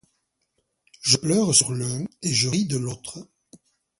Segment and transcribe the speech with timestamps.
[1.01, 3.19] Je pleure sur l'un et je ris de l'autre.